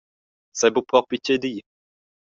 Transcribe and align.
Sai 0.59 0.71
buc 0.75 0.85
propi 0.89 1.17
tgei 1.19 1.39
dir. 1.43 1.59